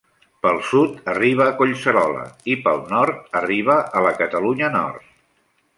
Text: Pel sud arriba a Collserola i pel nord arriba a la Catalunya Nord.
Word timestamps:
Pel 0.45 0.55
sud 0.69 0.95
arriba 1.13 1.45
a 1.49 1.53
Collserola 1.59 2.23
i 2.55 2.57
pel 2.67 2.83
nord 2.95 3.39
arriba 3.43 3.79
a 4.01 4.05
la 4.07 4.15
Catalunya 4.23 4.73
Nord. 4.81 5.09